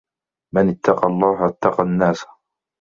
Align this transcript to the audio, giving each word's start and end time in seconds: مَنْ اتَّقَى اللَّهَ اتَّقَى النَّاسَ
مَنْ 0.55 0.69
اتَّقَى 0.69 1.07
اللَّهَ 1.07 1.47
اتَّقَى 1.47 1.83
النَّاسَ 1.83 2.25